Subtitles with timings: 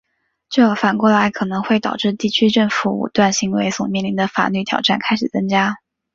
[0.49, 5.77] 这反过来可能会导致地方政府武断行为所面临的法律挑战开始增加。